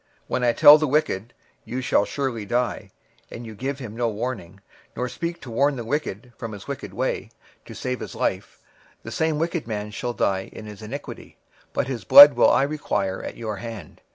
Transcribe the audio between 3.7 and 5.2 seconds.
him not warning, nor